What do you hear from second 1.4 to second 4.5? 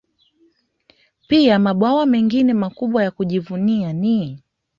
mabwawa mengine makubwa ya kujivunia ni